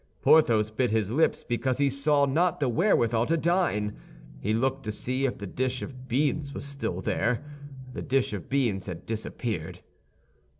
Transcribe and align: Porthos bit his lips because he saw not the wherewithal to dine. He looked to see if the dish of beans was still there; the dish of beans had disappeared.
Porthos 0.23 0.71
bit 0.71 0.89
his 0.89 1.11
lips 1.11 1.43
because 1.43 1.77
he 1.77 1.87
saw 1.87 2.25
not 2.25 2.59
the 2.59 2.67
wherewithal 2.67 3.27
to 3.27 3.37
dine. 3.37 3.95
He 4.39 4.51
looked 4.51 4.81
to 4.85 4.91
see 4.91 5.27
if 5.27 5.37
the 5.37 5.45
dish 5.45 5.83
of 5.83 6.07
beans 6.07 6.55
was 6.55 6.65
still 6.65 7.01
there; 7.01 7.43
the 7.93 8.01
dish 8.01 8.33
of 8.33 8.49
beans 8.49 8.87
had 8.87 9.05
disappeared. 9.05 9.81